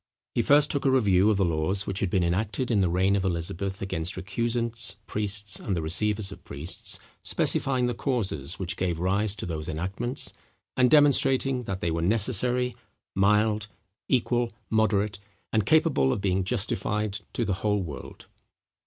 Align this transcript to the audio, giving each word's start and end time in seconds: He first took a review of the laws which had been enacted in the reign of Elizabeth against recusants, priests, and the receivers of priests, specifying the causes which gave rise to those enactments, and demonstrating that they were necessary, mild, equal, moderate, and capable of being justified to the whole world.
He 0.33 0.41
first 0.41 0.71
took 0.71 0.83
a 0.83 0.89
review 0.89 1.29
of 1.29 1.37
the 1.37 1.45
laws 1.45 1.85
which 1.85 1.99
had 1.99 2.09
been 2.09 2.23
enacted 2.23 2.71
in 2.71 2.81
the 2.81 2.89
reign 2.89 3.15
of 3.15 3.23
Elizabeth 3.23 3.83
against 3.83 4.17
recusants, 4.17 4.95
priests, 5.05 5.59
and 5.59 5.75
the 5.77 5.81
receivers 5.83 6.31
of 6.31 6.43
priests, 6.43 6.97
specifying 7.21 7.85
the 7.85 7.93
causes 7.93 8.57
which 8.57 8.77
gave 8.77 8.99
rise 8.99 9.35
to 9.35 9.45
those 9.45 9.69
enactments, 9.69 10.33
and 10.75 10.89
demonstrating 10.89 11.65
that 11.65 11.81
they 11.81 11.91
were 11.91 12.01
necessary, 12.01 12.73
mild, 13.13 13.67
equal, 14.09 14.51
moderate, 14.71 15.19
and 15.53 15.67
capable 15.67 16.11
of 16.11 16.19
being 16.19 16.43
justified 16.45 17.19
to 17.33 17.45
the 17.45 17.53
whole 17.61 17.83
world. 17.83 18.25